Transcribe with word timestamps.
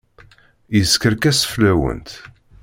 Yeskerkes 0.75 1.39
fell-awent. 1.51 2.09